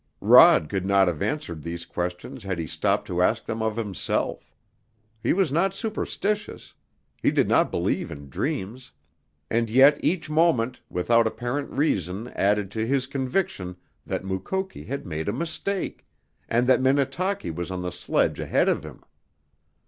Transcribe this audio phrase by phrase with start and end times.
[0.19, 4.51] Rod could not have answered these questions had he stopped to ask them of himself.
[5.21, 6.73] He was not superstitious.
[7.21, 8.93] He did not believe in dreams.
[9.51, 15.29] And yet each moment, without apparent reason added to his conviction that Mukoki had made
[15.29, 16.07] a mistake,
[16.49, 19.03] and that Minnetaki was on the sledge ahead of him.